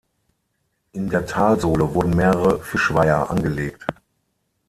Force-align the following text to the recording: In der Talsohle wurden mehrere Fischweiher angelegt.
In 0.93 1.11
der 1.11 1.27
Talsohle 1.27 1.93
wurden 1.93 2.15
mehrere 2.15 2.57
Fischweiher 2.63 3.29
angelegt. 3.29 3.85